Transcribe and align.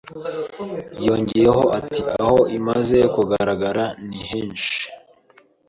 Yongeyeho 1.05 1.63
ati 1.79 1.99
Aho 2.21 2.37
imaze 2.57 2.97
kugaragara 3.15 3.83
ni 4.07 4.19
henshi, 4.29 4.77